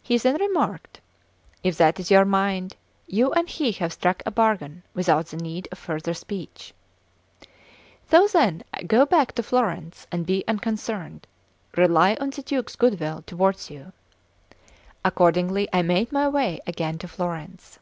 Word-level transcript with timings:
He 0.00 0.16
then 0.16 0.36
remarked: 0.40 1.00
"If 1.64 1.76
that 1.78 1.98
is 1.98 2.08
your 2.08 2.24
mind, 2.24 2.76
you 3.08 3.32
and 3.32 3.48
he 3.48 3.72
have 3.72 3.92
struck 3.92 4.22
a 4.24 4.30
bargain 4.30 4.84
without 4.94 5.26
the 5.26 5.38
need 5.38 5.66
of 5.72 5.78
further 5.80 6.14
speech. 6.14 6.72
So, 8.08 8.28
then, 8.28 8.62
go 8.86 9.04
back 9.04 9.32
to 9.34 9.42
Florence, 9.42 10.06
and 10.12 10.24
be 10.24 10.44
unconcerned; 10.46 11.26
rely 11.76 12.14
on 12.20 12.30
the 12.30 12.42
Duke's 12.42 12.76
goodwill 12.76 13.24
towards 13.26 13.70
you." 13.70 13.92
Accordingly 15.04 15.68
I 15.72 15.82
made 15.82 16.12
my 16.12 16.28
way 16.28 16.60
again 16.64 16.96
to 16.98 17.08
Florence. 17.08 17.80